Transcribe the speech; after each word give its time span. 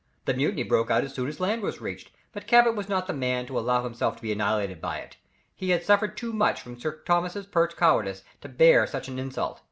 The 0.25 0.33
mutiny 0.33 0.63
broke 0.63 0.89
out 0.89 1.03
as 1.03 1.13
soon 1.13 1.27
as 1.29 1.39
land 1.39 1.61
was 1.61 1.79
reached, 1.79 2.09
but 2.33 2.47
Cabot 2.47 2.73
was 2.75 2.89
not 2.89 3.05
the 3.05 3.13
man 3.13 3.45
to 3.45 3.59
allow 3.59 3.83
himself 3.83 4.15
to 4.15 4.21
be 4.23 4.31
annihilated 4.31 4.81
by 4.81 4.97
it; 4.97 5.17
he 5.53 5.69
had 5.69 5.83
suffered 5.83 6.17
too 6.17 6.33
much 6.33 6.59
from 6.59 6.79
Sir 6.79 7.03
Thomas 7.05 7.37
Pert's 7.45 7.75
cowardice 7.75 8.23
to 8.41 8.49
bear 8.49 8.87
such 8.87 9.09
an 9.09 9.19
insult. 9.19 9.59